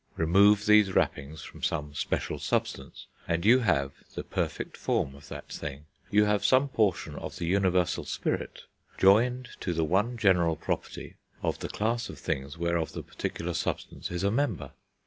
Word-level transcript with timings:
Remove 0.17 0.65
these 0.65 0.93
wrappings 0.93 1.43
from 1.43 1.61
some 1.61 1.93
special 1.93 2.39
substance, 2.39 3.05
and 3.27 3.45
you 3.45 3.59
have 3.59 3.91
the 4.15 4.23
perfect 4.23 4.75
form 4.75 5.13
of 5.13 5.27
that 5.27 5.47
thing; 5.49 5.85
you 6.09 6.25
have 6.25 6.43
some 6.43 6.67
portion 6.69 7.13
of 7.17 7.35
the 7.35 7.45
Universal 7.45 8.05
Spirit 8.05 8.63
joined 8.97 9.49
to 9.59 9.75
the 9.75 9.85
one 9.85 10.17
general 10.17 10.55
property 10.55 11.17
of 11.43 11.59
the 11.59 11.69
class 11.69 12.09
of 12.09 12.17
things 12.17 12.57
whereof 12.57 12.93
the 12.93 13.03
particular 13.03 13.53
substance 13.53 14.09
is 14.09 14.23
a 14.23 14.31
member. 14.31 14.71